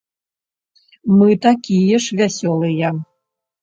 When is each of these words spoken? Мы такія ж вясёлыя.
Мы 1.19 1.29
такія 1.45 2.03
ж 2.09 2.21
вясёлыя. 2.25 2.87